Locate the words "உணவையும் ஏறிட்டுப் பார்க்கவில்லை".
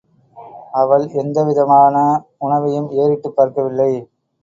2.39-3.91